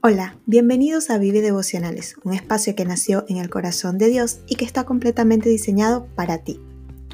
[0.00, 4.54] Hola, bienvenidos a Vive Devocionales, un espacio que nació en el corazón de Dios y
[4.54, 6.60] que está completamente diseñado para ti.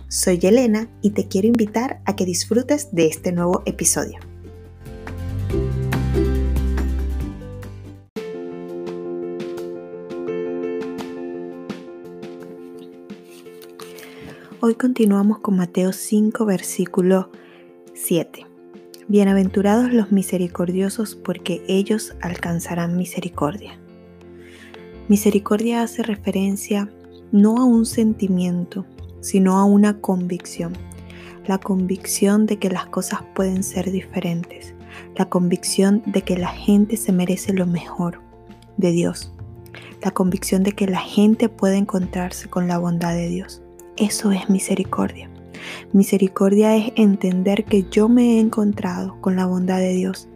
[0.08, 4.18] Soy Elena y te quiero invitar a que disfrutes de este nuevo episodio.
[14.60, 17.30] Hoy continuamos con Mateo 5, versículo
[17.95, 18.54] 7.
[19.06, 23.78] Bienaventurados los misericordiosos porque ellos alcanzarán misericordia.
[25.08, 26.90] Misericordia hace referencia
[27.30, 28.86] no a un sentimiento,
[29.20, 30.72] sino a una convicción.
[31.46, 34.72] La convicción de que las cosas pueden ser diferentes.
[35.16, 38.22] La convicción de que la gente se merece lo mejor
[38.78, 39.34] de Dios.
[40.02, 43.60] La convicción de que la gente puede encontrarse con la bondad de Dios.
[43.98, 45.28] Eso es misericordia.
[45.92, 50.28] Misericordia es entender que yo me he encontrado con la bondad de Dios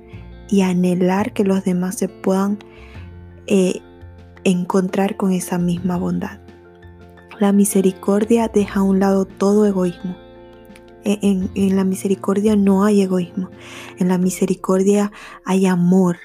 [0.49, 2.59] y anhelar que los demás se puedan
[3.47, 3.81] eh,
[4.45, 6.41] encontrar con esa misma bondad.
[7.39, 10.17] La misericordia deja a un lado todo egoísmo.
[11.05, 13.51] E, en la misericordia no hay egoísmo.
[13.99, 15.13] En la misericordia
[15.45, 16.17] hay amor,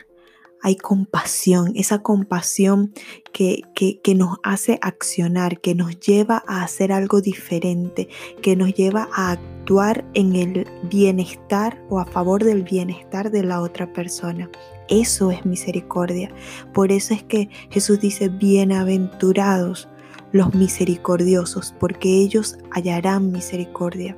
[0.64, 2.94] hay compasión, esa compasión
[3.34, 8.08] que, que, nos hace accionar, que nos lleva a hacer algo diferente,
[8.42, 13.60] que nos lleva a actuar en el bienestar o a favor del bienestar de la
[13.60, 14.50] otra persona.
[14.88, 16.34] Eso es misericordia.
[16.74, 19.90] Por eso es que Jesús dice, bienaventurados
[20.32, 24.18] los misericordiosos, porque ellos hallarán misericordia.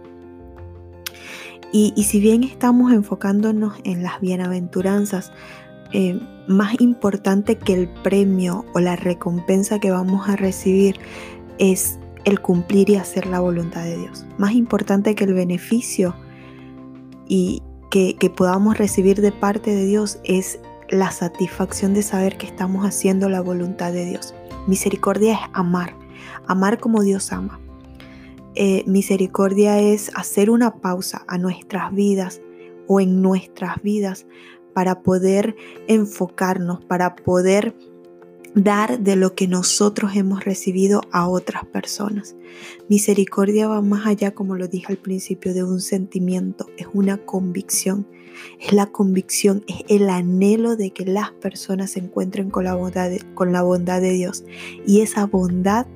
[1.71, 5.33] Y, y si bien estamos enfocándonos en las bienaventuranzas,
[5.97, 10.99] eh, más importante que el premio o la recompensa que vamos a recibir
[11.57, 14.25] es el cumplir y hacer la voluntad de Dios.
[14.37, 16.13] Más importante que el beneficio
[17.29, 22.85] y que, podamos recibir de parte de Dios es la satisfacción de saber que estamos
[22.85, 24.35] haciendo la voluntad de Dios.
[24.67, 25.95] Misericordia es amar,
[26.45, 27.61] amar como Dios ama.
[28.55, 32.41] Eh, misericordia es hacer una pausa a nuestras vidas
[32.85, 34.27] o en nuestras vidas
[34.75, 35.55] para poder
[35.87, 37.73] enfocarnos, para poder
[38.55, 42.35] dar de lo que nosotros hemos recibido a otras personas.
[42.89, 48.05] Misericordia va más allá, como lo dije al principio, de un sentimiento, es una convicción.
[48.59, 53.09] Es la convicción, es el anhelo de que las personas se encuentren con la bondad
[53.09, 54.43] de, con la bondad de Dios.
[54.85, 55.87] Y esa bondad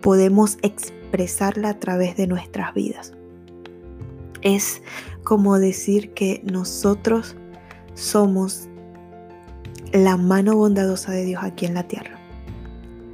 [0.00, 3.12] podemos expresarla a través de nuestras vidas.
[4.42, 4.82] Es
[5.22, 7.36] como decir que nosotros
[7.94, 8.68] somos
[9.92, 12.18] la mano bondadosa de Dios aquí en la tierra.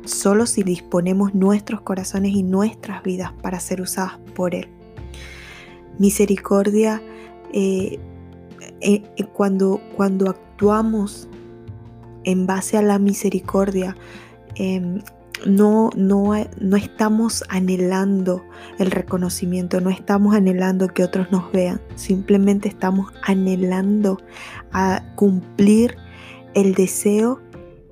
[0.04, 4.68] Solo si disponemos nuestros corazones y nuestras vidas para ser usadas por Él.
[5.98, 7.02] Misericordia,
[7.52, 7.98] eh,
[8.80, 11.28] eh, eh, cuando, cuando actuamos
[12.24, 13.96] en base a la misericordia,
[14.54, 15.00] em,
[15.46, 18.44] no, no, no estamos anhelando
[18.78, 24.18] el reconocimiento, no estamos anhelando que otros nos vean, simplemente estamos anhelando
[24.72, 25.96] a cumplir
[26.54, 27.40] el deseo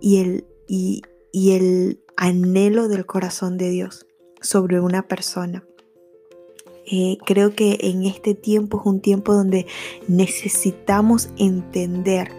[0.00, 1.02] y el, y,
[1.32, 4.06] el anhelo del corazón de Dios
[4.40, 5.64] sobre una persona.
[6.90, 9.66] Eh, creo que en este tiempo es un tiempo donde
[10.06, 12.30] necesitamos entender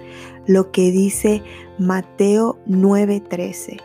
[0.47, 1.43] lo que dice
[1.77, 3.81] Mateo 9:13.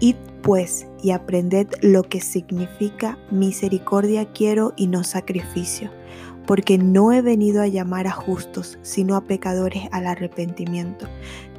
[0.00, 5.90] Id pues y aprended lo que significa misericordia quiero y no sacrificio,
[6.46, 11.06] porque no he venido a llamar a justos, sino a pecadores al arrepentimiento.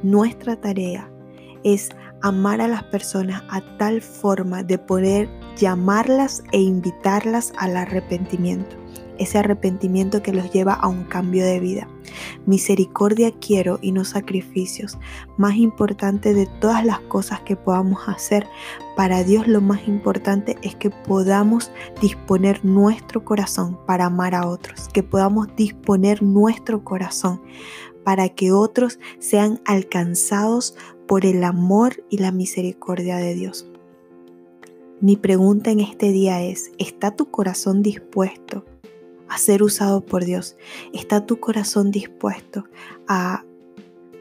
[0.02, 1.10] Nuestra tarea
[1.62, 1.90] es
[2.22, 8.76] amar a las personas a tal forma de poder llamarlas e invitarlas al arrepentimiento
[9.20, 11.86] ese arrepentimiento que los lleva a un cambio de vida.
[12.46, 14.98] Misericordia quiero y no sacrificios.
[15.36, 18.46] Más importante de todas las cosas que podamos hacer,
[18.96, 21.70] para Dios lo más importante es que podamos
[22.00, 27.42] disponer nuestro corazón para amar a otros, que podamos disponer nuestro corazón
[28.04, 30.74] para que otros sean alcanzados
[31.06, 33.70] por el amor y la misericordia de Dios.
[35.02, 38.64] Mi pregunta en este día es, ¿está tu corazón dispuesto
[39.30, 40.56] a ser usado por Dios?
[40.92, 42.64] ¿Está tu corazón dispuesto
[43.08, 43.44] a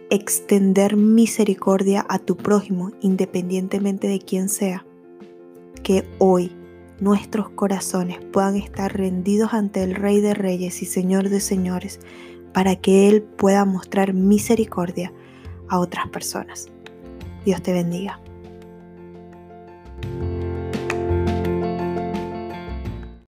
[0.09, 4.85] extender misericordia a tu prójimo independientemente de quién sea?
[5.83, 6.55] Que hoy
[6.99, 11.99] nuestros corazones puedan estar rendidos ante el Rey de Reyes y Señor de Señores
[12.53, 15.11] para que Él pueda mostrar misericordia
[15.69, 16.67] a otras personas.
[17.45, 18.19] Dios te bendiga.